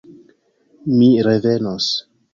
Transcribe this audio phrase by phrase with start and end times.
[0.95, 1.91] Mi revenos.